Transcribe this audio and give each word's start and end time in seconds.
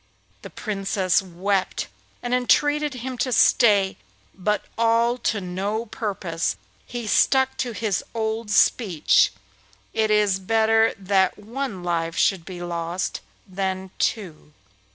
The 0.41 0.49
Princess 0.49 1.21
wept 1.21 1.87
and 2.23 2.33
entreated 2.33 2.95
him 2.95 3.19
to 3.19 3.31
stay, 3.31 3.97
but 4.33 4.63
all 4.75 5.19
to 5.19 5.39
no 5.39 5.85
purpose. 5.85 6.55
He 6.87 7.05
stuck 7.05 7.55
to 7.57 7.71
his 7.73 8.03
old 8.15 8.49
speech, 8.49 9.31
'It 9.93 10.09
is 10.09 10.39
better 10.39 10.95
that 10.97 11.37
one 11.37 11.83
life 11.83 12.17
should 12.17 12.45
be 12.45 12.63
lost 12.63 13.21
than 13.47 13.91
two. 13.99 14.53